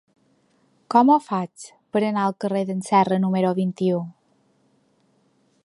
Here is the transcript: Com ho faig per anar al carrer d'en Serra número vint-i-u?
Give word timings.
Com 0.93 1.11
ho 1.11 1.17
faig 1.25 1.65
per 1.97 2.01
anar 2.09 2.23
al 2.29 2.35
carrer 2.45 2.63
d'en 2.71 2.81
Serra 2.87 3.21
número 3.27 3.53
vint-i-u? 3.61 4.01